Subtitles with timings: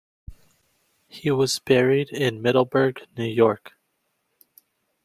[1.07, 3.73] He was buried in Middleburgh, New York.